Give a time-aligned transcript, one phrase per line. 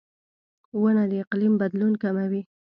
[0.81, 2.41] •ونه د اقلیم بدلون کموي.